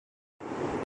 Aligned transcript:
اتنی 0.01 0.47
ہمت 0.47 0.61
نہیں۔ 0.61 0.71